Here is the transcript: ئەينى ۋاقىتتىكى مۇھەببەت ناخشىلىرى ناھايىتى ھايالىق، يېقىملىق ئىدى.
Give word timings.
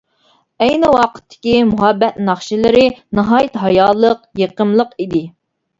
ئەينى 0.65 0.89
ۋاقىتتىكى 0.95 1.53
مۇھەببەت 1.73 2.17
ناخشىلىرى 2.31 2.89
ناھايىتى 3.21 3.63
ھايالىق، 3.67 4.29
يېقىملىق 4.45 5.03
ئىدى. 5.07 5.29